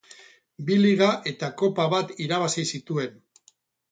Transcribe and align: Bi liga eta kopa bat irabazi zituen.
Bi 0.69 0.77
liga 0.85 1.09
eta 1.33 1.49
kopa 1.59 1.85
bat 1.93 2.13
irabazi 2.27 2.65
zituen. 2.79 3.21